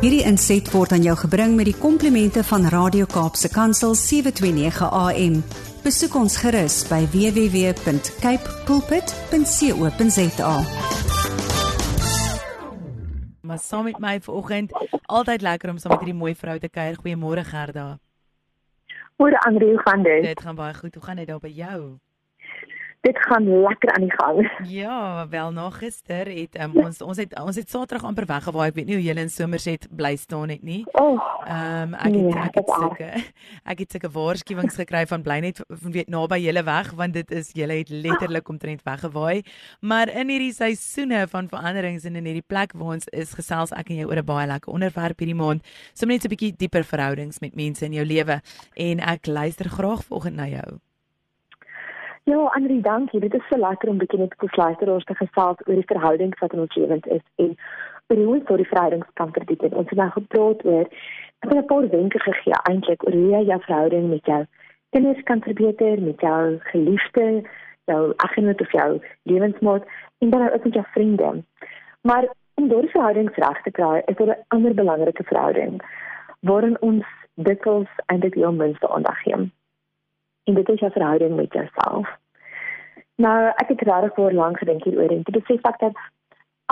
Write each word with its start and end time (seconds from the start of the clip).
Hierdie 0.00 0.22
inset 0.24 0.70
word 0.72 0.94
aan 0.96 1.02
jou 1.04 1.12
gebring 1.20 1.58
met 1.58 1.66
die 1.68 1.76
komplimente 1.76 2.40
van 2.48 2.62
Radio 2.72 3.04
Kaapse 3.04 3.50
Kansel 3.52 3.92
729 3.92 4.86
AM. 4.96 5.34
Besoek 5.84 6.14
ons 6.16 6.38
gerus 6.40 6.78
by 6.88 7.02
www.cape 7.12 8.54
pulpit.co.za. 8.64 10.54
Maar 13.44 13.60
saam 13.60 13.84
met 13.90 14.00
my 14.00 14.16
vanoggend, 14.24 14.72
altyd 15.04 15.44
lekker 15.44 15.68
om 15.68 15.76
saam 15.76 15.92
met 15.92 16.06
hierdie 16.06 16.20
mooi 16.22 16.32
vrou 16.32 16.56
te 16.56 16.72
kuier. 16.72 16.96
Goeiemôre 16.96 17.44
Gerda. 17.44 17.98
Môre 19.20 19.36
Andre, 19.44 19.68
hoe 19.68 19.82
gaan 19.84 20.02
dit? 20.08 20.24
Dit 20.32 20.40
gaan 20.40 20.56
baie 20.56 20.74
goed. 20.80 20.94
Hoe 20.96 21.04
gaan 21.04 21.20
dit 21.20 21.28
daar 21.28 21.44
by 21.44 21.52
jou? 21.52 22.00
Dit 23.00 23.16
gaan 23.18 23.46
lekker 23.62 23.94
aan 23.94 24.02
die 24.04 24.12
gang. 24.12 24.50
Ja, 24.68 25.28
wel 25.28 25.52
na 25.56 25.70
gister 25.70 26.28
het 26.28 26.58
um, 26.60 26.74
ons 26.84 27.00
ons 27.00 27.16
het 27.16 27.32
ons 27.40 27.56
het 27.56 27.70
Saterdag 27.70 28.04
amper 28.04 28.26
weggewaai. 28.28 28.68
Ek 28.68 28.74
weet 28.76 28.90
nie 28.90 28.98
hoe 28.98 29.04
julle 29.04 29.22
in 29.24 29.32
Somerset 29.32 29.86
bly 29.96 30.16
staan 30.20 30.52
het 30.52 30.62
nie. 30.62 30.82
Oh, 31.00 31.16
Ehm 31.48 31.94
um, 31.94 31.94
ek 31.94 32.12
het 32.12 32.20
Nee, 32.20 32.42
ek 32.42 32.58
het 32.58 32.68
sulke 32.68 33.08
ek 33.72 33.78
het 33.82 33.94
sulke 33.96 34.10
waarskuwings 34.12 34.76
gekry 34.76 35.06
van 35.08 35.24
bly 35.24 35.38
net 35.40 35.62
weet 35.68 36.12
naby 36.12 36.42
julle 36.42 36.62
weg 36.66 36.90
want 36.98 37.16
dit 37.16 37.32
is 37.32 37.48
julle 37.56 37.78
het 37.80 37.88
letterlik 37.88 38.52
omtrent 38.52 38.84
weggewaai. 38.84 39.42
Maar 39.80 40.12
in 40.12 40.28
hierdie 40.28 40.52
seisoene 40.52 41.24
van 41.32 41.48
veranderings 41.48 42.04
en 42.04 42.20
in 42.20 42.28
hierdie 42.28 42.46
plek 42.46 42.76
waar 42.76 42.98
ons 42.98 43.08
is, 43.16 43.32
gesels 43.32 43.72
ek 43.72 43.90
en 43.90 44.02
jy 44.02 44.10
oor 44.10 44.20
'n 44.20 44.28
baie 44.28 44.46
lekker 44.46 44.72
onderwerp 44.72 45.18
hierdie 45.18 45.40
maand. 45.40 45.64
Sommige 45.94 46.20
net 46.20 46.24
'n 46.28 46.34
bietjie 46.36 46.52
dieper 46.56 46.84
verhoudings 46.84 47.40
met 47.40 47.56
mense 47.56 47.84
in 47.84 47.92
jou 47.92 48.04
lewe 48.04 48.42
en 48.76 49.00
ek 49.00 49.26
luister 49.26 49.68
graag 49.68 50.04
vanoggend 50.04 50.36
na 50.36 50.46
jou. 50.46 50.89
Ja, 52.24 52.36
Andre, 52.54 52.80
dankie. 52.80 53.20
Dit 53.20 53.34
is 53.34 53.46
so 53.48 53.58
lekker 53.58 53.88
om 53.88 53.98
bietjie 53.98 54.18
net 54.18 54.34
te 54.38 54.48
luister 54.56 54.90
oor 54.90 55.04
te 55.04 55.14
gesels 55.14 55.62
oor 55.66 55.74
die 55.74 55.86
verhoudings 55.92 56.38
wat 56.38 56.52
in 56.52 56.60
ons 56.60 56.74
lewens 56.74 57.06
is 57.06 57.22
en 57.36 57.56
oor 58.08 58.16
hoe 58.16 58.34
ons 58.34 58.46
tot 58.46 58.56
die 58.56 58.68
verhoudings 58.72 59.06
kan 59.20 59.32
verdiep. 59.32 59.62
Ons 59.72 59.88
het 59.88 59.98
nou 59.98 60.10
gepraat 60.10 60.64
oor 60.64 60.86
ek 61.40 61.48
het 61.48 61.58
'n 61.58 61.66
paar 61.66 61.88
wenke 61.88 62.18
gegee 62.18 62.58
eintlik 62.70 63.06
oor 63.06 63.12
hoe 63.12 63.30
jy 63.30 63.42
jou 63.52 63.60
verhouding 63.66 64.08
met 64.10 64.24
jou 64.26 64.44
kinders 64.90 65.22
kan 65.22 65.40
verbeter, 65.42 66.02
met 66.02 66.20
jou 66.20 66.58
geliefde, 66.72 67.42
jou 67.84 68.12
eggenoot 68.16 68.60
of 68.60 68.72
jou 68.72 69.00
lewensmaat 69.22 69.84
en 70.18 70.30
dan 70.30 70.52
ook 70.52 70.64
met 70.64 70.74
jou 70.74 70.86
vriende. 70.92 71.42
Maar 72.00 72.28
om 72.54 72.68
daardie 72.68 72.90
verhoudings 72.90 73.36
reg 73.36 73.62
te 73.62 73.70
kry, 73.70 74.02
is 74.06 74.16
daar 74.16 74.36
'n 74.36 74.44
ander 74.48 74.74
belangrike 74.74 75.24
verhouding 75.24 75.82
waarin 76.40 76.80
ons 76.80 77.06
dikwels 77.34 77.88
eintlik 78.06 78.34
heel 78.34 78.52
minste 78.52 78.88
aandag 78.88 79.22
gee. 79.22 79.50
En 80.50 80.56
dit 80.56 80.68
is 80.68 80.80
jou 80.80 80.92
verhouding 80.92 81.36
met 81.36 81.52
jouself. 81.52 82.08
Nou, 83.14 83.50
ek 83.62 83.68
het 83.68 83.80
regtig 83.80 84.14
voor 84.14 84.32
lank 84.32 84.58
gedink 84.58 84.84
hieroor 84.84 85.12
en 85.14 85.22
dit 85.22 85.36
besef 85.36 85.66
ek 85.68 85.76
dat 85.78 85.98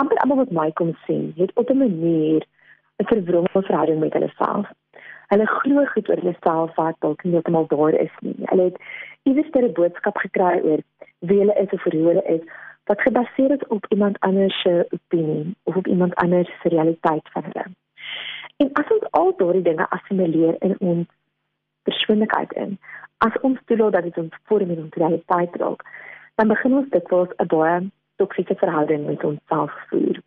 amper 0.00 0.18
almal 0.22 0.40
wat 0.40 0.54
my 0.56 0.70
kom 0.80 0.90
sien, 1.06 1.28
het 1.36 1.52
op 1.54 1.70
'n 1.70 1.78
manier 1.78 2.42
'n 2.98 3.06
verwronge 3.10 3.62
verhouding 3.68 4.00
met 4.00 4.12
hulle 4.12 4.30
self. 4.34 4.66
Hulle 5.26 5.46
glo 5.46 5.84
goed 5.84 6.08
oor 6.08 6.20
hulle 6.22 6.36
self 6.40 6.74
wat 6.74 6.96
dalk 6.98 7.22
nie 7.22 7.32
heeltemal 7.32 7.66
daar 7.66 7.94
is 7.94 8.14
nie. 8.20 8.34
Hulle 8.50 8.62
het 8.62 8.78
iewers 9.22 9.50
'n 9.52 9.72
boodskap 9.72 10.16
gekry 10.16 10.60
oor 10.62 10.80
wie 11.18 11.38
hulle 11.38 11.54
is 11.54 11.70
of 11.70 11.82
hoe 11.82 11.92
hulle 11.92 12.24
is 12.24 12.42
wat 12.84 13.00
gebaseer 13.00 13.50
is 13.50 13.66
op 13.66 13.86
iemand 13.88 14.20
anders 14.20 14.60
se 14.60 14.86
opinie 14.90 15.56
of 15.62 15.76
op 15.76 15.86
iemand 15.86 16.14
anders 16.14 16.50
se 16.62 16.68
realiteit 16.68 17.28
van 17.32 17.42
hulle. 17.42 17.66
En 18.56 18.72
as 18.72 18.90
ons 18.90 19.10
al 19.10 19.32
daardie 19.36 19.62
dinge 19.62 19.90
assimileer 19.90 20.56
in 20.58 20.76
ons 20.78 21.06
persoonlikheid 22.08 22.52
in, 22.52 22.78
as 23.18 23.40
ons 23.42 23.60
toelaat 23.66 23.92
dat 23.92 24.02
dit 24.02 24.18
ons 24.18 24.40
vorm 24.48 24.70
en 24.70 24.82
ons 24.84 24.94
realiteit 24.94 25.56
raak, 25.56 25.84
dan 26.34 26.48
begin 26.48 26.74
ons 26.80 26.90
dit 26.90 27.08
wels 27.10 27.32
'n 27.38 27.46
baie 27.46 27.90
toksiese 28.16 28.54
verhouding 28.54 29.06
met 29.06 29.24
onsself 29.24 29.72
voer. 29.88 30.20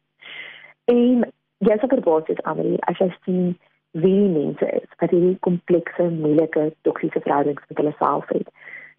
En 0.85 1.25
jy 1.57 1.77
sal 1.77 1.89
verbaas 1.89 2.27
wees 2.27 2.43
Amelie 2.43 2.81
as 2.89 2.97
jy 2.97 3.09
sien 3.25 3.57
wie 3.91 4.29
mense 4.29 4.65
is 4.71 4.89
wat 4.99 5.09
hierdie 5.09 5.37
komplekse, 5.39 6.03
moeilike, 6.03 6.73
toksiese 6.81 7.21
verhoudings 7.21 7.63
met 7.69 7.77
hulle 7.77 7.95
self 7.97 8.27
het. 8.27 8.47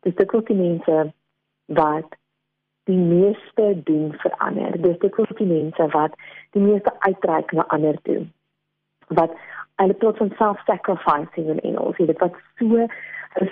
Dis 0.00 0.14
dit 0.14 0.32
wat 0.32 0.46
die 0.46 0.56
mense 0.56 1.12
wat 1.66 2.16
die 2.84 2.98
meeste 2.98 3.82
doen 3.84 4.12
vir 4.22 4.32
ander. 4.38 4.82
Dis 4.82 4.98
dit 4.98 5.16
wat 5.16 5.36
die 5.38 5.46
mense 5.46 5.86
wat 5.92 6.14
die 6.50 6.62
meeste 6.62 6.92
uitreik 6.98 7.52
na 7.52 7.66
ander 7.66 7.98
toe. 8.02 8.26
Wat 9.08 9.32
hulle 9.82 9.98
tot 10.02 10.20
van 10.22 10.32
self-sacrificing 10.38 11.50
in 11.54 11.60
Engels, 11.60 11.98
jy 11.98 12.08
weet 12.10 12.24
wat 12.24 12.38
so 12.60 12.86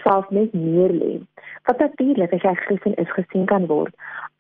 self 0.05 0.31
net 0.31 0.53
neerlê. 0.53 1.19
Wat 1.69 1.79
natuurlik 1.79 2.33
as 2.37 2.45
jy 2.45 2.55
Christen 2.67 2.95
is 3.01 3.11
gesien 3.17 3.47
kan 3.51 3.67
word 3.67 3.95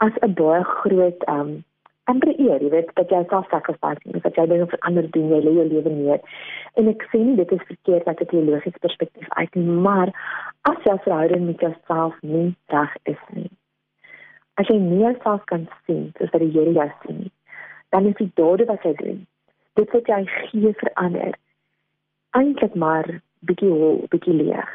as 0.04 0.12
'n 0.22 0.34
baie 0.34 0.64
groot 0.64 1.28
um 1.28 1.64
amper 2.10 2.32
eer, 2.38 2.62
jy 2.62 2.70
weet 2.72 2.90
dat 2.98 3.10
jy 3.12 3.20
self-sacrificing 3.30 4.14
is, 4.14 4.22
dat 4.22 4.36
jy 4.38 4.46
dinge 4.50 4.66
vir 4.72 4.82
ander 4.88 5.06
doen, 5.14 5.28
jy 5.30 5.40
lê 5.44 5.52
jou 5.58 5.66
lewe 5.68 5.92
neer. 5.94 6.20
En 6.80 6.88
ek 6.88 7.04
sê 7.12 7.20
nie 7.22 7.36
dit 7.36 7.52
is 7.56 7.66
verkeerd 7.68 8.06
uit 8.08 8.20
'n 8.20 8.30
teologiese 8.32 8.82
perspektief 8.86 9.28
uit 9.28 9.54
nie, 9.54 9.74
maar 9.86 10.08
as 10.70 10.80
jou 10.84 10.98
verhouding 11.06 11.46
met 11.46 11.60
jouself 11.60 12.14
nie 12.22 12.54
reg 12.66 12.96
is 13.04 13.22
nie. 13.32 13.50
As 14.54 14.66
jy 14.68 14.78
nie 14.78 15.02
jouself 15.04 15.44
kan 15.44 15.68
sien 15.86 16.12
soos 16.18 16.30
wat 16.30 16.40
die 16.40 16.50
Here 16.50 16.72
jou 16.72 16.90
sien 17.02 17.18
nie, 17.18 17.32
dan 17.90 18.06
is 18.06 18.16
die 18.16 18.32
dade 18.34 18.64
wat 18.64 18.82
jy 18.82 18.94
doen, 18.94 19.26
dit 19.74 19.92
wat 19.92 20.06
jy 20.06 20.24
gee 20.26 20.72
vir 20.82 20.90
ander, 20.94 21.34
eintlik 22.30 22.74
maar 22.74 23.20
bietjie 23.40 23.70
hol, 23.70 24.04
bietjie 24.10 24.34
leeg. 24.34 24.68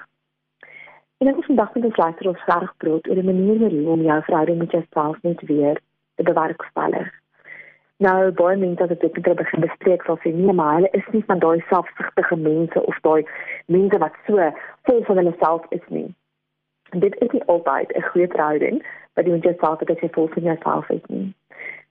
En 1.24 1.28
ek 1.32 1.36
het 1.36 1.46
vandag 1.46 1.76
met 1.76 1.84
'n 1.84 2.02
luister 2.02 2.28
ons 2.28 2.42
graag 2.48 2.72
praat 2.78 3.08
oor 3.10 3.18
'n 3.18 3.26
manier 3.26 3.70
hoe 3.70 3.90
om 3.90 4.02
jou 4.02 4.22
verhouding 4.24 4.58
met 4.58 4.72
jouself 4.72 5.22
net 5.22 5.42
weer 5.42 5.80
te 6.16 6.24
bewerkstellig. 6.24 7.08
Nou, 7.98 8.32
baie 8.32 8.58
mense 8.58 8.84
ek 8.84 9.00
dit 9.00 9.36
begin 9.36 9.60
bespreek 9.60 10.04
sal 10.04 10.18
sê 10.18 10.34
nee, 10.34 10.54
maar 10.54 10.74
hulle 10.76 10.90
is 10.92 11.08
nie 11.12 11.24
van 11.26 11.40
daai 11.40 11.64
selfsugtige 11.70 12.36
mense 12.36 12.86
of 12.86 13.00
daai 13.02 13.24
mense 13.66 13.98
wat 13.98 14.14
so 14.28 14.52
vol 14.84 15.04
van 15.04 15.18
hulle 15.18 15.36
self 15.40 15.66
is 15.70 15.88
nie. 15.88 16.14
En 16.90 17.00
dit 17.00 17.16
is 17.22 17.32
nie 17.32 17.44
altyd 17.44 17.96
'n 17.96 18.02
goeie 18.02 18.28
verhouding 18.28 18.84
wat 19.14 19.26
jy 19.26 19.32
met 19.32 19.44
jouself 19.44 19.80
het 19.80 19.90
as 19.90 20.00
jy 20.00 20.10
vol 20.10 20.28
van 20.28 20.44
jouself 20.44 20.90
is 20.90 21.06
nie. 21.08 21.34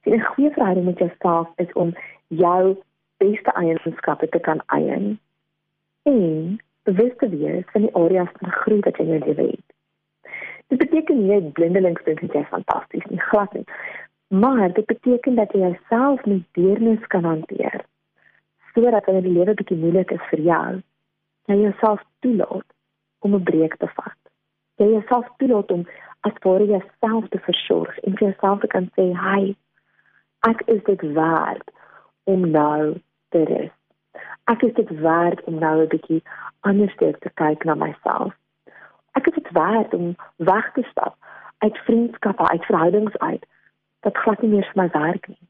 Die 0.02 0.14
'n 0.14 0.20
goeie 0.20 0.50
verhouding 0.50 0.86
met 0.86 0.98
jouself 0.98 1.48
is 1.56 1.72
om 1.72 1.96
jou 2.28 2.76
beste 3.16 3.52
eienskappe 3.52 4.28
te 4.28 4.38
kan 4.38 4.60
eien 4.66 5.18
en 6.04 6.60
bewus 6.84 7.12
te 7.16 7.28
wees 7.28 7.64
van 7.72 7.86
die 7.86 7.94
areas 7.94 8.32
van 8.38 8.56
groei 8.60 8.80
wat 8.84 8.98
jy 8.98 9.04
in 9.04 9.12
jou 9.14 9.20
lewe 9.24 9.46
het. 9.50 9.68
Dit 10.72 10.80
beteken 10.80 11.20
nie 11.20 11.32
jy 11.32 11.52
blindelings 11.56 12.04
dink 12.06 12.22
jy 12.24 12.42
is 12.42 12.52
fantasties 12.52 13.06
nie, 13.10 13.20
glad 13.30 13.52
nie. 13.56 13.64
Maar 14.28 14.72
dit 14.72 14.86
beteken 14.86 15.36
dat 15.40 15.52
jy 15.52 15.60
jouself 15.64 16.24
met 16.24 16.44
deernis 16.58 17.06
kan 17.12 17.24
hanteer. 17.24 17.84
Sodat 18.74 19.06
wanneer 19.06 19.28
die 19.28 19.36
lewe 19.38 19.54
bietjie 19.54 19.78
moeilik 19.78 20.12
is 20.16 20.30
vir 20.30 20.44
jou, 20.48 20.70
jy 21.52 21.58
jouself 21.60 22.02
toelaat 22.24 22.66
om 23.24 23.34
'n 23.34 23.44
breek 23.50 23.76
te 23.76 23.88
vat. 23.96 24.20
Jy 24.76 24.88
jouself 24.96 25.28
toelaat 25.38 25.70
om 25.70 25.86
as 26.20 26.40
ware 26.42 26.66
jouself 26.66 27.28
te 27.28 27.38
versorg 27.38 27.98
en 27.98 28.16
vir 28.16 28.28
jouself 28.28 28.60
te 28.60 28.66
kan 28.66 28.90
sê, 28.96 29.12
"Hi, 29.12 29.54
ek 30.48 30.62
is 30.66 30.82
dit 30.84 31.00
werd 31.12 31.70
om 32.24 32.50
nou 32.50 33.00
te 33.28 33.44
rus. 33.44 33.72
Ek 34.44 34.62
is 34.62 34.74
dit 34.74 34.90
werd 35.00 35.44
om 35.44 35.58
nou 35.58 35.82
'n 35.82 35.88
bietjie 35.88 36.22
anders 36.60 36.96
te 36.96 37.30
kyk 37.34 37.64
na 37.64 37.74
myself. 37.74 38.32
Ek 39.12 39.26
is 39.26 39.34
dit 39.34 39.50
werd 39.52 39.94
om 39.94 40.16
weg 40.36 40.72
te 40.72 40.82
stap 40.82 41.16
uit 41.58 41.78
vriendskappe, 41.78 42.48
uit 42.48 42.64
verhoudings 42.64 43.18
uit 43.18 43.46
wat 44.00 44.16
glad 44.16 44.42
nie 44.42 44.50
meer 44.50 44.70
vir 44.72 44.82
my 44.82 44.88
werk 44.92 45.28
nie. 45.28 45.44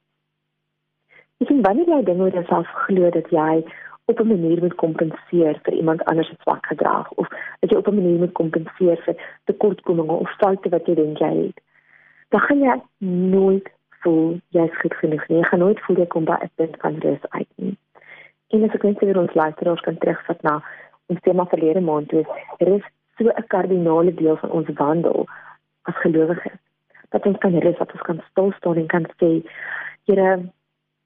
Ek 1.43 1.47
sien 1.47 1.63
wanneer 1.63 1.89
jy 1.89 2.03
dinge 2.05 2.23
oor 2.23 2.37
jouself 2.39 2.67
glo 2.87 3.11
dat 3.11 3.31
jy 3.31 3.65
op 4.05 4.21
'n 4.21 4.27
manier 4.27 4.61
moet 4.61 4.75
kompenseer 4.75 5.59
vir 5.63 5.75
iemand 5.75 6.05
anders 6.05 6.29
se 6.29 6.37
swak 6.41 6.67
gedrag 6.67 7.11
of 7.13 7.29
dat 7.61 7.71
jy 7.71 7.77
op 7.77 7.89
'n 7.89 7.95
manier 7.95 8.19
moet 8.19 8.33
kompenseer 8.33 9.03
vir 9.07 9.17
tekortkominge 9.45 10.13
of 10.13 10.37
foute 10.37 10.69
wat 10.69 10.87
jy 10.87 10.95
dink 10.95 11.19
jy 11.19 11.35
het, 11.47 11.61
dan 12.29 12.41
gaan 12.41 12.61
jy 12.61 12.83
nooit 13.37 13.71
voel 13.89 14.41
jy's 14.49 14.77
goed 14.81 14.95
genoeg 14.95 15.29
nie. 15.29 15.39
Jy 15.39 15.45
gaan 15.45 15.59
nooit 15.59 15.81
voel 15.81 15.97
jy 15.97 16.07
kom 16.07 16.25
by 16.25 16.39
'n 16.41 16.51
punt 16.55 16.77
van 16.79 16.99
rus 16.99 17.25
uit 17.31 17.49
nie. 17.57 17.77
En 18.53 18.65
as 18.65 18.75
ek 18.75 18.83
net 18.83 18.99
weer 18.99 19.19
ons 19.19 19.35
luisteraars 19.35 19.81
kan 19.81 19.99
terugvat 19.99 20.43
na 20.43 20.59
ons 21.07 21.21
tema 21.21 21.47
verlede 21.47 21.81
maand 21.81 22.09
toe, 22.09 22.25
er 22.59 22.69
is 22.75 22.85
so 23.19 23.29
'n 23.29 23.47
kardinale 23.49 24.15
deel 24.15 24.37
van 24.37 24.51
ons 24.51 24.69
wandel 24.81 25.27
as 25.83 25.97
gelowiges 26.05 26.61
dat 27.11 27.27
ons 27.27 27.39
kan 27.39 27.59
rus, 27.59 27.79
dat 27.79 27.93
ons 27.93 28.03
kan 28.03 28.21
stil 28.31 28.53
staan 28.53 28.77
en 28.77 28.87
kan 28.87 29.07
sê, 29.21 29.31
Here, 30.05 30.43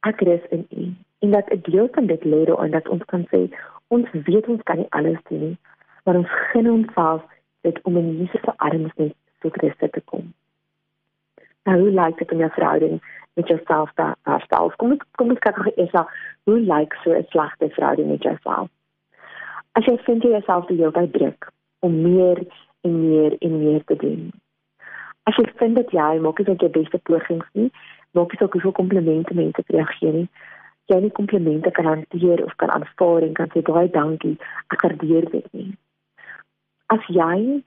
ek 0.09 0.21
rus 0.21 0.45
in 0.51 0.67
U. 0.71 0.85
En 1.19 1.31
dat 1.31 1.51
'n 1.53 1.61
deel 1.71 1.89
van 1.93 2.07
dit 2.07 2.25
lê 2.25 2.45
daarin 2.45 2.71
dat 2.71 2.89
ons 2.89 3.05
kan 3.05 3.27
sê, 3.33 3.41
ons 3.89 4.07
weet 4.13 4.49
ons 4.49 4.63
kan 4.63 4.77
nie 4.77 4.91
alles 4.91 5.21
doen 5.29 5.41
nie, 5.41 5.57
maar 6.05 6.17
ons 6.17 6.31
gun 6.51 6.71
onsself 6.71 7.23
dit 7.61 7.79
om 7.83 7.97
in 7.97 8.17
Jesus 8.19 8.41
se 8.41 8.53
arms 8.57 8.93
net 8.97 9.15
so 9.41 9.49
Christus 9.51 9.91
te 9.91 10.01
kom. 10.01 10.33
Nou, 11.69 11.81
hoe 11.81 11.91
lyk 11.91 12.19
dit 12.19 12.31
om 12.33 12.39
jou 12.39 12.51
verhouding 12.51 13.01
met 13.33 13.49
jouself 13.49 13.91
te 13.95 14.05
herstel? 14.23 14.73
Kom 14.81 14.95
ons 14.95 15.03
kom 15.21 15.35
ons 15.35 15.41
kyk 15.45 15.59
gou 15.61 15.73
eers 15.75 15.93
na 15.93 16.07
hoe 16.49 16.61
lyk 16.71 16.95
so 17.03 17.13
'n 17.13 17.27
slegte 17.29 17.69
verhouding 17.75 18.09
met 18.09 18.23
jouself? 18.23 18.71
As 19.73 19.85
jy 19.85 19.99
vind 20.07 20.23
jy 20.23 20.31
jouself 20.31 20.67
die 20.67 20.77
hele 20.77 20.93
tyd 20.93 21.13
druk 21.13 21.51
om 21.79 22.03
meer 22.03 22.41
en 22.81 22.95
meer 23.09 23.37
en 23.39 23.59
meer 23.59 23.85
te 23.85 23.97
doen. 23.97 24.33
As 25.23 25.37
jy 25.37 25.45
vind 25.61 25.77
dat 25.77 25.91
jy 25.91 26.19
maak 26.21 26.39
nie 26.39 26.57
jou 26.57 26.71
beste 26.71 26.99
pogings 26.99 27.49
nie, 27.53 27.71
maak 28.11 28.33
nie 28.33 28.49
hoeveel 28.49 28.73
komplimente 28.73 29.35
mense 29.35 29.63
vir 29.67 29.77
jou 29.77 29.87
gee 29.87 30.13
nie. 30.13 30.29
jy 30.89 31.01
nie 31.01 31.11
komplimente 31.11 31.71
kan 31.71 31.85
hanteer 31.85 32.45
of 32.45 32.55
kan 32.57 32.71
aanvaar 32.71 33.23
en 33.23 33.33
kan 33.33 33.51
sê 33.53 33.61
baie 33.63 33.91
dankie, 33.91 34.39
ek 34.73 34.83
waardeer 34.83 35.31
dit 35.31 35.53
nie. 35.53 35.77
As 36.87 37.05
jy 37.09 37.63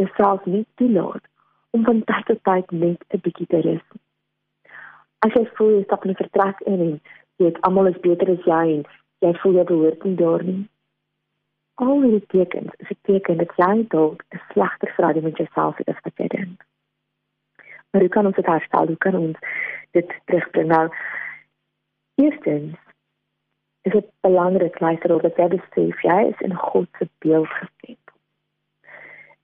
jouself 0.00 0.46
nie 0.46 0.64
toelaat 0.74 1.20
om 1.72 1.84
van 1.84 2.04
tyd 2.04 2.26
tot 2.26 2.42
tyd 2.48 2.70
net 2.70 3.04
'n 3.08 3.22
bietjie 3.24 3.46
te 3.46 3.60
rus. 3.66 3.86
As 5.26 5.32
jy 5.34 5.44
voel 5.56 5.70
jy 5.76 5.84
stap 5.84 6.04
in 6.04 6.10
'n 6.10 6.22
vertrek 6.22 6.60
in 6.60 6.80
en 6.80 7.00
jy 7.36 7.44
weet 7.44 7.60
almal 7.60 7.86
is 7.86 8.04
beter 8.06 8.30
as 8.30 8.44
jy 8.44 8.64
en 8.76 8.84
jy 9.24 9.32
voel 9.40 9.54
jy 9.58 9.64
behoort 9.64 10.04
nie 10.04 10.16
daar 10.16 10.44
nie. 10.44 10.68
Al 11.74 12.00
die 12.00 12.26
tekens, 12.26 12.72
is 12.78 12.90
'n 12.90 13.00
teken 13.08 13.36
dat 13.38 13.52
jy 13.56 13.86
dalk 13.88 14.24
'n 14.34 14.40
slegter 14.52 14.92
verhouding 14.94 15.24
met 15.24 15.36
jouself 15.36 15.76
het 15.76 15.88
as 15.88 16.04
wat 16.04 16.16
jy 16.16 16.28
dink. 16.28 16.64
Maar 17.90 18.00
hoe 18.00 18.10
kan 18.10 18.26
ons 18.26 18.36
dit 18.36 18.46
herstel? 18.46 18.86
Hoe 18.86 18.96
kan 18.96 19.14
ons 19.14 19.38
dit 19.90 20.08
terugbring? 20.24 20.68
Nou, 20.68 20.88
eerstens 22.14 22.76
is 23.82 23.92
dit 23.92 24.06
belangrik 24.20 24.80
luister 24.80 25.22
dat 25.22 25.36
jy 25.36 25.48
besef 25.48 26.02
jy 26.02 26.20
is 26.28 26.40
in 26.40 26.54
God 26.54 26.88
se 26.98 27.08
beeld 27.18 27.48
geskep. 27.48 28.01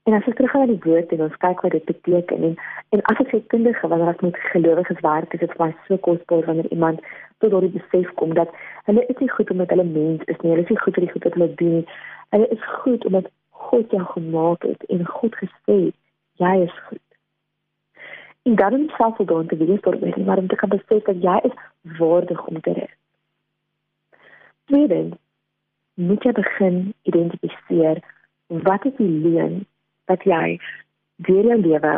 En 0.09 0.15
as 0.15 0.25
ons 0.25 0.35
teruggaan 0.35 0.61
na 0.67 0.73
die 0.73 0.91
woord 0.91 1.11
en 1.13 1.21
ons 1.21 1.35
kyk 1.43 1.59
wat 1.61 1.75
dit 1.77 1.85
beteken 1.85 2.45
en 2.47 2.55
en 2.97 3.01
as 3.13 3.19
ek 3.23 3.33
sê 3.33 3.41
kundige 3.53 3.89
wanneer 3.93 4.15
ek 4.15 4.23
met 4.25 4.39
gelowiges 4.53 5.03
werk, 5.05 5.35
is 5.37 5.43
dit 5.43 5.53
vir 5.53 5.61
my 5.67 5.75
so 5.89 6.01
kosbaar 6.07 6.47
wanneer 6.47 6.71
iemand 6.77 7.03
tot 7.45 7.53
daardie 7.53 7.75
besef 7.75 8.15
kom 8.21 8.33
dat 8.39 8.55
hulle 8.89 9.05
is 9.13 9.21
nie 9.21 9.29
goed 9.35 9.53
omdat 9.53 9.75
hulle 9.75 9.87
mens 9.91 10.25
is 10.33 10.41
nie, 10.41 10.55
hulle 10.55 10.65
is 10.65 10.73
nie 10.73 10.81
goed 10.85 10.97
vir 10.97 11.07
die 11.07 11.13
goed 11.13 11.29
wat 11.29 11.37
hulle 11.37 11.51
doen 11.61 11.77
nie. 11.77 11.85
Hulle 12.33 12.49
is 12.57 12.65
goed 12.79 13.07
omdat 13.13 13.31
God 13.69 13.95
jou 13.99 14.03
gemaak 14.15 14.67
het 14.71 14.89
en 14.97 15.07
God 15.21 15.39
gesê 15.45 15.79
jy 16.47 16.57
is 16.71 16.81
goed. 16.89 17.07
En 18.49 18.61
dan 18.65 18.81
om 18.81 18.91
self 18.97 19.17
voldaan 19.23 19.55
te 19.55 19.61
wees 19.61 19.81
tot 19.85 20.01
met 20.01 20.21
maar 20.25 20.41
om 20.41 20.49
te 20.49 20.63
kan 20.65 20.77
besef 20.81 21.09
dat 21.13 21.25
jy 21.31 21.41
is 21.53 21.63
waardig 22.01 22.47
om 22.47 22.61
te 22.61 22.79
rus. 22.81 22.99
Tweedens 24.73 25.17
moet 26.01 26.25
jy 26.25 26.39
begin 26.45 26.87
identifiseer 27.03 28.07
wat 28.71 28.89
is 28.89 29.03
die 29.03 29.17
leuen 29.27 29.67
dat 30.11 30.25
jy 30.29 30.59
deur 31.29 31.51
jou 31.51 31.59
lewe 31.61 31.95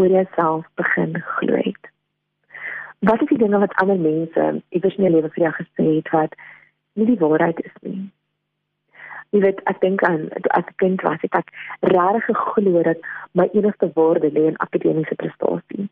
oor 0.00 0.10
jouself 0.16 0.66
begin 0.80 1.16
glo 1.36 1.56
het. 1.56 1.90
Wat 2.98 3.22
is 3.22 3.28
die 3.28 3.38
dinge 3.38 3.58
wat 3.58 3.74
ander 3.82 3.98
mense 3.98 4.48
iewers 4.68 4.98
in 4.98 5.06
jou 5.06 5.14
lewe 5.14 5.30
vir 5.36 5.44
jou 5.46 5.54
gesê 5.60 5.86
het 5.94 6.12
wat 6.16 6.36
nie 6.98 7.08
die 7.08 7.20
waarheid 7.22 7.64
is 7.64 7.78
nie? 7.86 8.10
Jy 9.32 9.40
weet, 9.40 9.62
ek 9.70 9.80
dink 9.80 10.02
aan 10.04 10.28
as 10.58 10.68
'n 10.68 10.76
kind 10.76 11.02
was 11.02 11.24
ek 11.24 11.50
regtig 11.80 12.36
geglo 12.36 12.82
dat 12.82 13.00
my 13.32 13.48
enigste 13.52 13.90
waarde 13.94 14.30
lê 14.30 14.46
in 14.52 14.62
akademiese 14.66 15.14
prestasie 15.14 15.88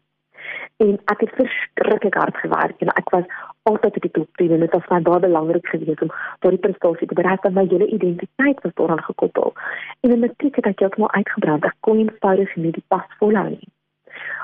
en 0.76 0.98
ek 1.12 1.20
het 1.24 1.32
verskriklik 1.36 2.14
hard 2.14 2.36
gewerk 2.36 2.80
en 2.84 2.92
ek 3.00 3.10
was 3.14 3.24
altyd 3.62 3.96
op 3.96 4.02
die 4.02 4.10
top 4.10 4.36
10 4.36 4.52
en 4.52 4.60
dit 4.60 4.72
was 4.72 4.86
my 4.88 5.00
baie 5.02 5.20
belangrik 5.20 5.66
geweest 5.66 6.02
om 6.02 6.12
daardie 6.38 6.60
prestasie 6.60 7.06
te 7.06 7.14
bereik 7.14 7.42
want 7.42 7.54
my 7.54 7.66
hele 7.68 7.86
identiteit 7.86 8.60
was 8.62 8.74
daaraan 8.74 9.02
gekoppel. 9.02 9.52
En 10.00 10.10
in 10.10 10.18
matriek 10.18 10.56
het 10.56 10.66
ek 10.66 10.78
heeltemal 10.78 11.10
uitgebrand. 11.10 11.64
Ek 11.64 11.76
kon 11.80 11.98
eenvoudig 11.98 12.54
nie 12.56 12.72
die 12.76 12.84
pas 12.88 13.06
volhou 13.18 13.48
nie. 13.48 13.68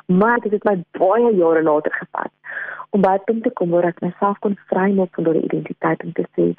Maar 0.06 0.40
dit 0.40 0.52
het 0.52 0.64
my 0.64 0.76
baie 0.98 1.32
jare 1.36 1.62
later 1.62 1.92
gevat 1.92 2.32
om 2.90 3.00
by 3.00 3.14
'n 3.16 3.24
punt 3.24 3.42
te 3.42 3.50
kom 3.50 3.70
waar 3.70 3.88
ek 3.92 4.00
myself 4.00 4.38
kon 4.38 4.58
vrymaak 4.66 5.14
van 5.14 5.24
daardie 5.24 5.44
identiteit 5.44 6.02
en 6.02 6.12
te 6.12 6.26
sê 6.36 6.52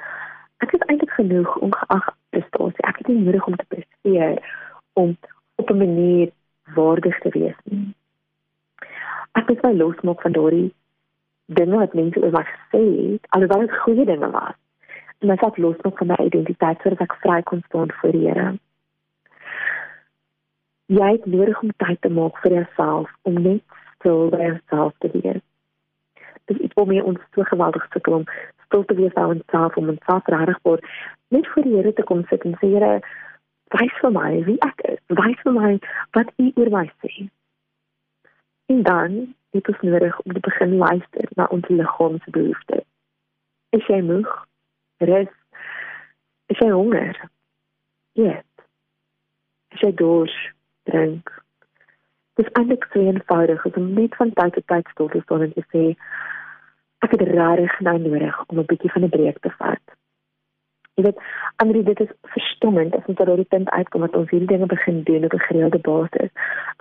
ek 0.57 0.73
is 0.73 0.87
eintlik 0.87 1.13
genoeg 1.19 1.57
ongeag 1.57 2.09
prestasie. 2.29 2.87
Ek 2.87 2.97
het 2.97 3.07
nie 3.07 3.21
nodig 3.21 3.47
om 3.47 3.55
te 3.55 3.65
presteer 3.67 4.41
om 4.93 5.17
op 5.55 5.69
'n 5.69 5.77
manier 5.77 6.31
waardig 6.75 7.19
te 7.19 7.29
wees 7.29 7.55
nie 7.63 7.95
ek 9.37 9.49
het 9.53 9.63
my 9.63 9.73
losmaak 9.77 10.21
van 10.25 10.35
daardie 10.35 10.67
dinge 11.47 11.77
wat 11.77 11.93
mense 11.93 12.21
oor 12.21 12.31
my 12.31 12.43
gesê 12.43 12.83
het, 12.83 13.27
alhoewel 13.29 13.65
dit 13.65 13.75
goeie 13.83 14.05
dinge 14.05 14.29
was. 14.31 14.55
En 15.23 15.33
ek 15.33 15.41
het 15.41 15.57
losmaak 15.57 15.97
van 15.97 16.07
my 16.07 16.17
identiteit 16.25 16.81
sodat 16.83 17.05
ek 17.07 17.19
vry 17.23 17.41
kon 17.43 17.63
staan 17.65 17.91
voor 17.99 18.11
die 18.15 18.25
Here. 18.27 18.47
Jy 20.87 21.07
het 21.11 21.25
nodig 21.25 21.61
om 21.61 21.71
tyd 21.83 22.01
te 22.01 22.09
maak 22.09 22.37
vir 22.43 22.59
jouself 22.59 23.11
om 23.21 23.41
net 23.41 23.63
stil 23.95 24.29
by 24.31 24.43
jouself 24.43 24.93
te 25.03 25.11
wees. 25.15 25.43
Dit 26.47 26.59
is 26.63 26.75
vir 26.75 26.87
my 26.87 26.99
ons 27.01 27.23
so 27.35 27.43
geweldig 27.43 27.87
sukkel 27.91 28.19
om 28.21 28.27
stil 28.67 28.85
te 28.85 28.95
wees 28.99 29.15
aan 29.15 29.37
onsself 29.37 29.79
om 29.79 29.89
ons 29.95 30.05
self 30.05 30.29
regtig 30.31 30.59
voor 30.63 30.83
net 31.35 31.47
voor 31.47 31.63
die 31.63 31.75
Here 31.75 31.93
te 31.93 32.03
kom 32.03 32.23
sit 32.29 32.45
en 32.47 32.55
sê 32.61 32.71
Here, 32.75 32.99
wys 33.75 33.97
vir 34.03 34.13
my 34.15 34.29
wie 34.47 34.59
ek 34.67 34.85
is. 34.93 35.01
Wys 35.11 35.41
vir 35.43 35.55
my 35.55 35.73
wat 36.15 36.31
U 36.39 36.51
oor 36.55 36.71
my 36.75 36.85
sê. 37.03 37.27
En 38.71 38.83
dan 38.83 39.19
het 39.55 39.67
ons 39.67 39.81
nodig 39.81 40.19
om 40.19 40.33
te 40.33 40.39
begin 40.39 40.75
luister 40.77 41.29
na 41.35 41.47
ons 41.55 41.67
liggaam 41.67 42.19
se 42.19 42.29
behoeftes. 42.31 42.85
Is 43.69 43.85
jy 43.87 44.01
moeg? 44.01 44.29
Rus? 44.97 45.33
Is 46.47 46.59
jy 46.63 46.69
honger? 46.71 47.29
Eet. 48.13 48.65
Is 49.75 49.83
jy 49.83 49.91
dors? 49.93 50.35
Drink. 50.87 51.31
Dis 52.39 52.49
eintlik 52.53 52.85
so 52.91 53.01
eenvoudig 53.01 53.65
om 53.65 53.93
net 53.93 54.15
van 54.15 54.33
tyd 54.33 54.53
tot 54.53 54.67
tyd 54.71 54.89
stil 54.93 55.09
te 55.09 55.21
staan 55.25 55.47
en 55.47 55.53
te 55.53 55.63
sê 55.73 55.83
ek 57.05 57.13
het 57.13 57.23
regtig 57.29 57.79
nou 57.87 57.97
nodig 58.03 58.43
om 58.47 58.59
'n 58.59 58.69
bietjie 58.71 58.91
van 58.91 59.03
'n 59.03 59.09
breek 59.09 59.39
te 59.39 59.51
vat. 59.59 59.96
Jy 60.97 61.03
weet, 61.05 61.19
Andri, 61.61 61.83
dit 61.85 61.99
is 62.01 62.13
verstommend 62.33 62.95
as 62.97 63.09
ons 63.11 63.19
oor 63.21 63.37
die 63.37 63.51
punt 63.53 63.67
uitkom 63.69 64.01
dat 64.01 64.15
ons 64.17 64.31
hierdie 64.33 64.47
dinge 64.49 64.65
begin 64.71 65.03
doen 65.05 65.25
op 65.27 65.33
'n 65.37 65.43
gereelde 65.47 65.79
basis. 65.87 66.31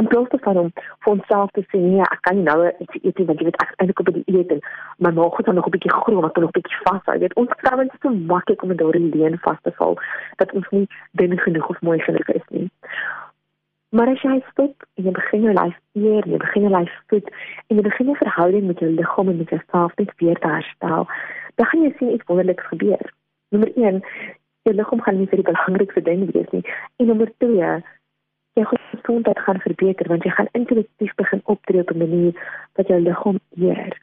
In 0.00 0.06
plaas 0.12 0.30
daarvan 0.32 0.58
om 0.60 0.70
vir 0.74 1.12
onsself 1.12 1.50
te 1.50 1.64
sê, 1.72 1.78
nee, 1.80 2.00
ek 2.00 2.22
kan 2.22 2.36
nie 2.36 2.44
nou 2.44 2.72
iets 2.78 2.96
eet 3.02 3.18
nie 3.18 3.26
want 3.26 3.38
jy 3.38 3.44
weet 3.44 3.60
ek 3.64 3.74
eintlik 3.76 4.00
op 4.00 4.08
die 4.14 4.22
eet 4.38 4.54
en 4.54 4.60
my 5.04 5.10
maag 5.18 5.36
het 5.36 5.52
nog 5.52 5.66
'n 5.66 5.74
bietjie 5.76 5.92
groei, 5.92 6.14
maar 6.16 6.30
nog 6.32 6.48
'n 6.48 6.58
bietjie 6.58 6.80
vas. 6.84 7.02
Jy 7.04 7.18
weet, 7.18 7.34
ons 7.34 7.52
vrouens 7.56 7.92
is 7.92 8.00
so 8.00 8.10
maklik 8.10 8.62
om 8.62 8.70
in 8.70 8.76
daardie 8.76 9.14
leen 9.14 9.38
vas 9.38 9.60
te 9.62 9.72
val 9.72 9.98
dat 10.36 10.52
ons 10.52 10.68
nie 10.70 10.88
binne 11.12 11.36
genoeg 11.36 11.68
of 11.68 11.80
mooi 11.80 12.00
genoeg 12.00 12.28
is 12.28 12.46
nie. 12.48 12.70
Maar 13.90 14.08
as 14.08 14.22
jy 14.22 14.42
stop 14.50 14.74
en 14.94 15.04
jy 15.04 15.10
begin 15.10 15.42
jou 15.42 15.52
lyf 15.52 15.76
eer, 15.92 16.24
jy 16.28 16.36
begin 16.36 16.62
jou 16.62 16.72
lyf 16.78 16.92
voed 17.06 17.28
en 17.66 17.76
jy 17.76 17.82
begin 17.82 18.10
'n 18.10 18.16
verhouding 18.24 18.66
met 18.66 18.78
jou 18.78 18.90
liggaam 18.90 19.28
en 19.28 19.36
met 19.36 19.48
jouself 19.48 19.96
net 19.96 20.12
weer 20.16 20.38
te 20.38 20.48
herstel, 20.48 21.06
dan 21.54 21.66
gaan 21.66 21.82
jy 21.82 21.94
sien 21.98 22.12
iets 22.12 22.24
wonderliks 22.24 22.66
gebeur. 22.66 23.12
Nommer 23.56 23.76
1, 23.76 24.02
jou 24.62 24.74
liggaam 24.76 25.00
gaan 25.00 25.16
nie 25.16 25.26
vir 25.30 25.40
die 25.40 25.48
belangrikste 25.48 26.00
ding 26.04 26.24
wees 26.28 26.48
nie. 26.52 26.64
En 27.00 27.06
nommer 27.08 27.30
2, 27.40 27.68
jou 28.58 28.64
gesondheid 28.68 29.38
gaan 29.44 29.60
verbeter 29.64 30.08
want 30.12 30.24
jy 30.28 30.32
gaan 30.36 30.50
intuïtief 30.58 31.14
begin 31.20 31.40
optree 31.44 31.80
op 31.80 31.92
'n 31.94 32.02
manier 32.02 32.32
wat 32.76 32.90
jou 32.92 32.98
liggaam 33.00 33.38
eer. 33.56 33.96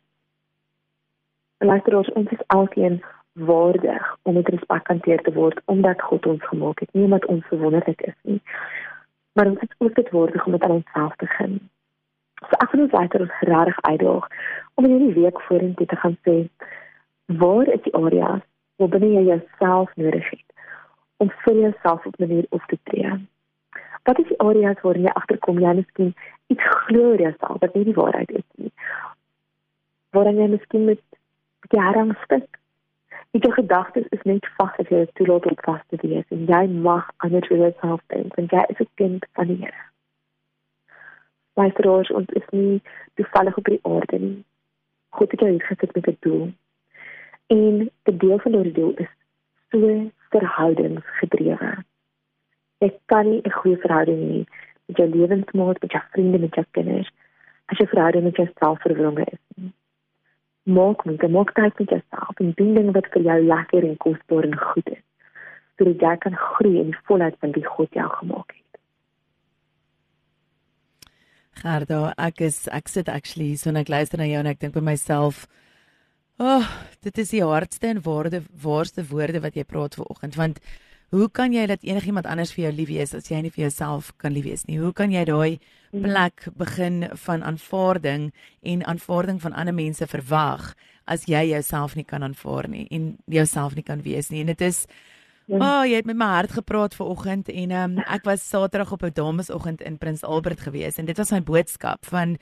Luister 1.58 1.98
ons, 1.98 2.10
ons 2.12 2.32
is 2.32 2.48
alkeen 2.48 3.04
waardig 3.34 4.18
om 4.22 4.34
met 4.34 4.50
respek 4.50 4.88
hanteer 4.88 5.22
te 5.22 5.34
word 5.34 5.62
omdat 5.66 6.02
God 6.02 6.26
ons 6.26 6.44
gemaak 6.44 6.80
het, 6.80 6.94
nie 6.94 7.04
omdat 7.04 7.26
ons 7.26 7.50
wonderlik 7.50 8.02
is 8.02 8.18
nie. 8.22 8.42
Maar 9.34 9.48
ons 9.48 9.60
is 9.60 9.76
ook 9.78 9.96
dit 9.96 10.10
waardig 10.10 10.46
om 10.46 10.52
met 10.52 10.66
onsself 10.70 11.16
te 11.16 11.26
begin. 11.26 11.70
So 12.50 12.58
ek 12.58 12.72
wil 12.72 12.82
net 12.82 13.20
ons 13.20 13.40
regtig 13.40 13.82
uitdaag 13.82 14.28
om 14.74 14.86
in 14.86 14.92
hierdie 14.92 15.22
week 15.22 15.42
vorentoe 15.42 15.86
te 15.86 15.96
gaan 15.96 16.18
sê 16.26 16.50
waar 17.26 17.68
is 17.68 17.82
die 17.82 17.94
areas 17.94 18.42
wat 18.76 18.90
binne 18.90 19.12
jy 19.14 19.24
jouself 19.28 19.96
nodig 19.96 20.30
het 20.30 20.50
om 21.24 21.30
vir 21.44 21.60
jouself 21.60 22.06
op 22.06 22.16
'n 22.20 22.26
manier 22.26 22.46
op 22.50 22.64
te 22.68 22.78
tree. 22.84 23.12
Wat 24.04 24.20
is 24.20 24.28
die 24.28 24.40
areas 24.40 24.82
waar 24.82 24.98
jy 24.98 25.12
agterkom 25.14 25.60
jy 25.60 25.74
miskien 25.74 26.16
iets 26.48 26.64
glo 26.64 27.10
oor 27.12 27.22
jouself 27.22 27.60
wat 27.60 27.74
nie 27.74 27.84
die 27.84 28.00
waarheid 28.02 28.32
is 28.32 28.50
nie. 28.56 28.72
Waar 30.10 30.34
jy 30.34 30.48
miskien 30.48 30.86
met 30.86 31.02
jare 31.70 32.16
stik. 32.24 32.60
Jy 33.32 33.52
gedagtes 33.52 34.06
is 34.10 34.22
net 34.24 34.48
vas 34.58 34.76
as 34.78 34.90
jy 34.90 35.08
toelaat 35.14 35.46
om 35.46 35.56
vas 35.66 35.82
te 35.88 35.98
wees 36.02 36.26
en 36.30 36.46
jy 36.46 36.68
mag 36.68 37.10
anders 37.18 37.50
oor 37.50 37.58
jouself 37.58 38.02
dink 38.08 38.36
en 38.38 38.46
jy 38.52 38.64
is 38.70 38.80
'n 38.80 38.90
kind 38.96 39.26
van 39.34 39.48
die 39.48 39.58
Here. 39.62 39.84
Luister 41.54 41.90
ons 41.92 42.30
is 42.30 42.50
nie 42.52 42.82
toevallig 43.16 43.58
op 43.58 43.64
die 43.64 43.80
aarde 43.82 44.20
nie. 44.20 44.44
God 45.10 45.32
het 45.32 45.40
jou 45.40 45.50
hier 45.50 45.66
gesit 45.66 45.96
met 45.96 46.08
'n 46.08 46.18
doel. 46.20 46.54
En 47.48 47.92
'n 48.04 48.18
deel 48.18 48.40
van 48.40 48.52
daardie 48.52 48.74
doel 48.74 48.94
is 48.94 49.12
so 49.72 50.12
verhoudingsgedrewe. 50.30 51.84
Jy 52.78 52.92
kan 53.06 53.30
nie 53.30 53.42
'n 53.44 53.52
goeie 53.52 53.78
verhouding 53.78 54.22
hê 54.30 54.46
met 54.86 54.98
jou 54.98 55.10
lewensmaat, 55.10 55.82
met 55.82 55.92
jou 55.92 56.04
vriende, 56.12 56.40
met 56.40 56.56
jou 56.56 56.66
kinders 56.72 57.12
as 57.72 57.80
jy 57.80 57.88
verhouding 57.92 58.28
met 58.28 58.36
jouself 58.36 58.82
verwronge 58.82 59.26
is. 59.32 59.72
Maak 60.64 61.06
moet 61.06 61.22
jy 61.22 61.30
maak 61.32 61.54
tyd 61.58 61.80
met 61.80 61.96
jouself 61.98 62.40
en 62.40 62.52
doen 62.60 62.76
dinge 62.78 62.96
wat 62.96 63.08
vir 63.16 63.26
jou 63.28 63.40
lekker 63.48 63.88
en 63.88 63.98
kosbaar 64.06 64.48
en 64.48 64.60
goed 64.60 64.92
is. 64.96 65.02
Sodat 65.78 66.06
jy 66.06 66.14
kan 66.26 66.38
groei 66.38 66.76
in 66.80 66.92
die 66.92 67.02
volheid 67.10 67.40
van 67.42 67.56
wie 67.56 67.66
God 67.66 67.98
jou 67.98 68.10
gemaak 68.20 68.54
het. 68.54 68.62
Gerda, 71.64 72.14
ek 72.18 72.42
is 72.42 72.64
ek 72.72 72.92
sit 72.92 73.10
actually 73.10 73.56
so 73.60 73.72
net 73.72 73.90
luister 73.90 74.20
na 74.20 74.30
jou 74.30 74.40
en 74.44 74.52
ek 74.52 74.62
dink 74.64 74.76
by 74.78 74.84
myself 74.84 75.46
Ag, 76.38 76.64
oh, 76.64 76.70
dit 77.02 77.18
is 77.18 77.30
die 77.30 77.44
hardste 77.44 77.88
en 77.88 78.02
waarde 78.02 78.42
waarste 78.62 79.06
woorde 79.06 79.40
wat 79.40 79.56
jy 79.56 79.64
praat 79.64 79.96
ver 79.96 80.10
oggend 80.10 80.36
want 80.36 80.60
Hoe 81.14 81.28
kan 81.30 81.54
jy 81.54 81.68
dat 81.70 81.84
enigiemand 81.86 82.26
anders 82.26 82.56
vir 82.56 82.64
jou 82.64 82.72
lief 82.74 82.90
wees 82.90 83.12
as 83.14 83.28
jy 83.30 83.44
nie 83.46 83.52
vir 83.54 83.68
jouself 83.68 84.08
kan 84.18 84.34
lief 84.34 84.48
wees 84.48 84.64
nie? 84.66 84.80
Hoe 84.82 84.90
kan 84.98 85.12
jy 85.14 85.22
daai 85.30 85.60
mm. 85.92 86.02
plek 86.02 86.48
begin 86.58 87.04
van 87.26 87.44
aanvaarding 87.46 88.32
en 88.66 88.82
aanvaarding 88.90 89.38
van 89.44 89.54
ander 89.54 89.76
mense 89.78 90.08
verwag 90.10 90.72
as 91.06 91.28
jy 91.30 91.44
jouself 91.52 91.94
nie 91.94 92.06
kan 92.10 92.26
aanvaar 92.26 92.66
nie 92.72 92.88
en 92.90 93.12
jouself 93.30 93.78
nie 93.78 93.86
kan 93.86 94.02
wees 94.02 94.32
nie? 94.34 94.42
En 94.42 94.50
dit 94.56 94.70
is 94.70 94.88
Ja. 95.44 95.58
O, 95.58 95.60
oh, 95.60 95.84
jy 95.84 95.98
het 96.00 96.06
met 96.08 96.16
my 96.16 96.26
hart 96.38 96.54
gepraat 96.56 96.94
vanoggend 96.96 97.50
en 97.52 97.72
um, 97.76 97.98
ek 98.08 98.24
was 98.24 98.46
Saterdag 98.48 98.94
op 98.96 99.04
'n 99.04 99.12
damesoggend 99.12 99.82
in 99.82 99.98
Prins 99.98 100.24
Albert 100.24 100.62
gewees 100.64 100.98
en 100.98 101.06
dit 101.06 101.18
was 101.18 101.32
my 101.32 101.42
boodskap 101.44 102.06
van 102.06 102.38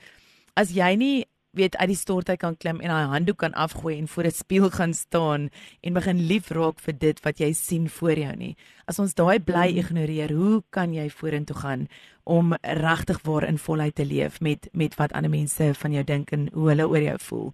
as 0.54 0.70
jy 0.70 0.94
nie 0.94 1.26
weet 1.52 1.76
uit 1.76 1.90
die 1.92 1.98
stort 1.98 2.30
hy 2.32 2.36
kan 2.40 2.56
klim 2.56 2.80
en 2.80 2.92
hy 2.92 3.02
handdoek 3.12 3.38
kan 3.44 3.54
afgooi 3.58 3.98
en 3.98 4.08
voor 4.08 4.24
'n 4.24 4.30
spieël 4.30 4.70
gaan 4.70 4.94
staan 4.94 5.50
en 5.82 5.92
begin 5.92 6.26
lief 6.26 6.50
raak 6.50 6.80
vir 6.80 6.98
dit 6.98 7.20
wat 7.24 7.38
jy 7.40 7.52
sien 7.52 7.88
voor 7.88 8.18
jou 8.18 8.36
nie. 8.36 8.56
As 8.86 8.98
ons 8.98 9.14
daai 9.14 9.38
bly 9.38 9.72
mm. 9.72 9.78
ignoreer, 9.78 10.32
hoe 10.32 10.62
kan 10.70 10.94
jy 10.94 11.10
vorentoe 11.10 11.56
gaan 11.56 11.88
om 12.24 12.54
regtig 12.62 13.20
waar 13.22 13.44
in 13.44 13.58
volheid 13.58 13.94
te 13.94 14.04
leef 14.04 14.40
met 14.40 14.68
met 14.72 14.94
wat 14.94 15.12
ander 15.12 15.30
mense 15.30 15.74
van 15.74 15.92
jou 15.92 16.04
dink 16.04 16.32
en 16.32 16.48
hoe 16.52 16.68
hulle 16.68 16.88
oor 16.88 17.02
jou 17.02 17.18
voel? 17.18 17.52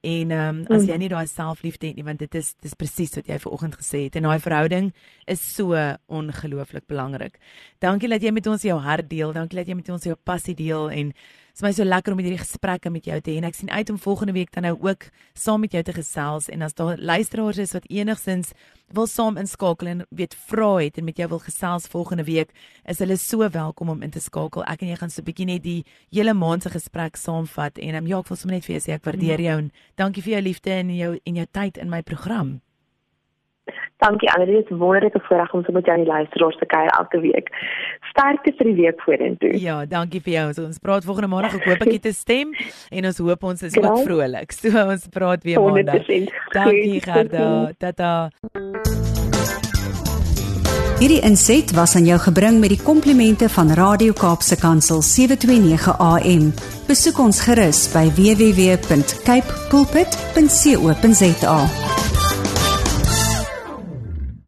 En 0.00 0.30
ehm 0.30 0.48
um, 0.48 0.60
as 0.66 0.82
mm. 0.82 0.88
jy 0.88 0.96
nie 0.96 1.08
daai 1.12 1.26
selfliefde 1.26 1.86
het 1.90 1.96
nie, 1.96 2.04
want 2.04 2.18
dit 2.18 2.34
is 2.34 2.54
dis 2.64 2.74
presies 2.74 3.12
wat 3.18 3.26
jy 3.28 3.36
vanoggend 3.38 3.74
gesê 3.76 4.06
het 4.06 4.14
en 4.16 4.22
daai 4.30 4.40
verhouding 4.40 4.94
is 5.26 5.42
so 5.56 5.76
ongelooflik 6.08 6.86
belangrik. 6.88 7.36
Dankie 7.84 8.08
dat 8.08 8.22
jy 8.24 8.32
met 8.32 8.46
ons 8.46 8.64
jou 8.64 8.78
hart 8.80 9.10
deel, 9.10 9.34
dankie 9.36 9.58
dat 9.60 9.68
jy 9.68 9.76
met 9.76 9.90
ons 9.92 10.08
jou 10.08 10.16
passie 10.16 10.54
deel 10.56 10.88
en 10.90 11.12
is 11.60 11.64
my 11.66 11.72
so 11.76 11.84
lekker 11.84 12.14
om 12.14 12.20
hierdie 12.22 12.40
gesprekke 12.40 12.88
met 12.88 13.04
jou 13.04 13.18
te 13.20 13.34
hê 13.34 13.36
en 13.36 13.44
ek 13.44 13.56
sien 13.58 13.68
uit 13.68 13.90
om 13.92 13.98
volgende 14.00 14.32
week 14.32 14.48
dan 14.54 14.64
nou 14.64 14.78
ook 14.80 15.10
saam 15.36 15.60
met 15.60 15.74
jou 15.76 15.82
te 15.84 15.92
gesels 15.92 16.46
en 16.48 16.64
as 16.64 16.72
daar 16.78 16.96
luisteraars 16.96 17.60
is 17.60 17.74
wat 17.76 17.88
enigsins 17.92 18.54
wil 18.96 19.04
saam 19.10 19.36
inskakel 19.36 19.90
en 19.92 20.00
weet 20.08 20.36
vra 20.48 20.70
het 20.78 20.96
en 20.96 21.04
met 21.04 21.20
jou 21.20 21.28
wil 21.34 21.42
gesels 21.44 21.90
volgende 21.92 22.24
week 22.24 22.54
is 22.88 23.02
hulle 23.04 23.18
so 23.20 23.44
welkom 23.44 23.92
om 23.92 24.00
in 24.00 24.14
te 24.14 24.24
skakel. 24.24 24.64
Ek 24.64 24.80
en 24.80 24.94
jy 24.94 24.96
gaan 25.02 25.12
so 25.12 25.20
'n 25.20 25.28
bietjie 25.28 25.46
net 25.46 25.62
die 25.62 25.84
hele 26.08 26.32
maand 26.32 26.62
se 26.62 26.70
gesprek 26.70 27.20
saamvat 27.20 27.76
en 27.76 27.94
um, 27.94 28.06
ja 28.06 28.18
ek 28.20 28.28
wil 28.28 28.36
sommer 28.40 28.56
net 28.56 28.64
vir 28.64 28.80
jou 28.80 28.80
sê 28.80 28.96
ek 28.96 29.04
waardeer 29.04 29.40
jou 29.40 29.58
en 29.58 29.70
dankie 29.96 30.22
vir 30.22 30.32
jou 30.32 30.42
liefde 30.42 30.70
en 30.70 30.96
jou 30.96 31.18
en 31.26 31.36
jou 31.36 31.46
tyd 31.52 31.76
in 31.76 31.90
my 31.90 32.00
program 32.00 32.60
Dankie 34.00 34.30
Annelie, 34.32 34.54
dit 34.62 34.70
is 34.70 34.76
wonderlike 34.76 35.20
voorreg 35.28 35.52
om 35.52 35.64
so 35.64 35.72
met 35.72 35.84
jou 35.84 35.96
aan 35.96 36.04
die 36.04 36.12
luisteraars 36.12 36.56
te 36.56 36.66
kuier 36.66 36.90
elke 36.98 37.20
week. 37.20 37.50
Sterkte 38.10 38.52
vir 38.56 38.70
die 38.70 38.76
week 38.82 39.02
vorentoe. 39.04 39.52
Ja, 39.60 39.84
dankie 39.86 40.22
vir 40.24 40.32
jou. 40.32 40.46
So, 40.56 40.64
ons 40.70 40.80
praat 40.80 41.04
volgende 41.04 41.28
maandag. 41.28 41.58
Ek 41.60 41.68
hoop 41.68 41.84
ek 41.86 41.92
het 41.98 42.06
'n 42.06 42.16
stem 42.16 42.54
en 42.90 43.04
ons 43.04 43.18
hoop 43.18 43.44
ons 43.44 43.62
is 43.62 43.76
ook 43.76 43.98
vrolik. 44.08 44.52
So 44.52 44.68
ons 44.88 45.08
praat 45.08 45.44
weer 45.44 45.60
maandag. 45.60 46.06
Dankie 46.52 47.00
Gerda. 47.00 47.72
Tata. 47.78 48.30
Hierdie 51.00 51.22
inset 51.24 51.70
was 51.72 51.94
aan 51.96 52.04
jou 52.04 52.18
gebring 52.20 52.58
met 52.60 52.68
die 52.74 52.82
komplimente 52.82 53.48
van 53.48 53.70
Radio 53.72 54.12
Kaapse 54.12 54.56
Kansel 54.60 55.00
729 55.00 55.96
AM. 55.96 56.52
Besoek 56.90 57.18
ons 57.24 57.40
gerus 57.40 57.88
by 57.94 58.04
www.cape 58.18 59.48
pulpit.co.za. 59.72 61.58